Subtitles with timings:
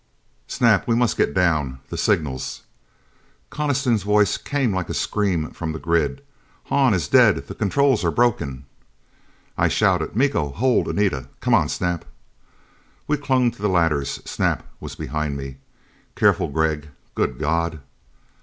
[0.47, 1.77] "Snap, we must get down.
[1.89, 2.63] The signals."
[3.51, 6.23] Coniston's voice came like a scream from the grid.
[6.69, 7.45] "Hahn is dead.
[7.47, 8.65] The controls are broken!"
[9.59, 11.27] I shouted, "Miko, hold Anita!
[11.39, 12.03] Come on, Snap!"
[13.05, 14.21] We clung to the ladders.
[14.25, 15.57] Snap was behind me.
[16.15, 16.87] "Careful, Gregg!
[17.13, 17.79] Good God!"